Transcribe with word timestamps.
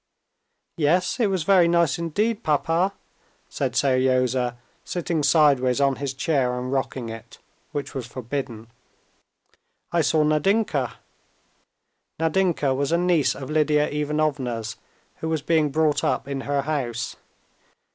"Yes, 0.77 1.19
it 1.19 1.27
was 1.29 1.43
very 1.43 1.67
nice 1.67 1.99
indeed, 1.99 2.41
papa," 2.41 2.93
said 3.49 3.75
Seryozha, 3.75 4.57
sitting 4.83 5.21
sideways 5.21 5.79
on 5.79 5.97
his 5.97 6.15
chair 6.15 6.57
and 6.57 6.71
rocking 6.73 7.09
it, 7.09 7.37
which 7.71 7.93
was 7.93 8.07
forbidden. 8.07 8.71
"I 9.91 10.01
saw 10.01 10.23
Nadinka" 10.23 10.93
(Nadinka 12.19 12.73
was 12.75 12.91
a 12.91 12.97
niece 12.97 13.35
of 13.35 13.51
Lidia 13.51 13.89
Ivanovna's 13.89 14.75
who 15.17 15.29
was 15.29 15.43
being 15.43 15.69
brought 15.69 16.03
up 16.03 16.27
in 16.27 16.41
her 16.41 16.63
house). 16.63 17.15